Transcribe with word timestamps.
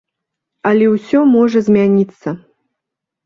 Але 0.69 0.85
ўсё 0.93 1.19
можа 1.35 1.59
змяніцца. 1.67 2.29